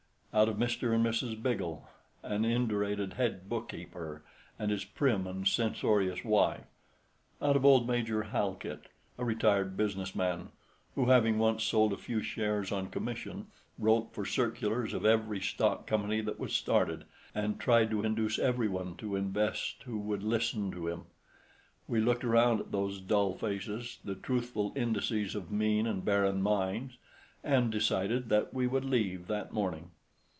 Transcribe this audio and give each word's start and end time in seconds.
—out 0.33 0.47
of 0.47 0.55
Mr. 0.55 0.95
and 0.95 1.05
Mrs. 1.05 1.35
Biggle, 1.43 1.89
an 2.23 2.45
indurated 2.45 3.15
head 3.15 3.49
bookkeeper 3.49 4.23
and 4.57 4.71
his 4.71 4.85
prim 4.85 5.27
and 5.27 5.45
censorious 5.45 6.23
wife—out 6.23 7.57
of 7.57 7.65
old 7.65 7.85
Major 7.85 8.23
Halkit, 8.23 8.87
a 9.17 9.25
retired 9.25 9.75
business 9.75 10.15
man, 10.15 10.47
who, 10.95 11.07
having 11.07 11.37
once 11.37 11.65
sold 11.65 11.91
a 11.91 11.97
few 11.97 12.21
shares 12.21 12.71
on 12.71 12.87
commission, 12.89 13.47
wrote 13.77 14.11
for 14.13 14.25
circulars 14.25 14.93
of 14.93 15.05
every 15.05 15.41
stock 15.41 15.85
company 15.85 16.21
that 16.21 16.39
was 16.39 16.53
started, 16.53 17.03
and 17.35 17.59
tried 17.59 17.89
to 17.89 18.01
induce 18.01 18.39
every 18.39 18.69
one 18.69 18.95
to 18.95 19.17
invest 19.17 19.83
who 19.83 19.99
would 19.99 20.23
listen 20.23 20.71
to 20.71 20.87
him? 20.87 21.03
We 21.89 21.99
looked 21.99 22.23
around 22.23 22.61
at 22.61 22.71
those 22.71 23.01
dull 23.01 23.33
faces, 23.33 23.99
the 24.05 24.15
truthful 24.15 24.71
indices 24.77 25.35
of 25.35 25.51
mean 25.51 25.85
and 25.85 26.05
barren 26.05 26.41
minds, 26.41 26.97
and 27.43 27.69
decided 27.69 28.29
that 28.29 28.53
we 28.53 28.65
would 28.65 28.85
leave 28.85 29.27
that 29.27 29.51
morning. 29.51 29.91